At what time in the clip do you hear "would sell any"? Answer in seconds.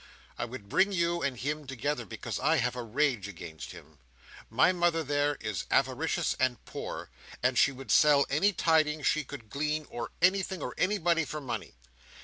7.71-8.51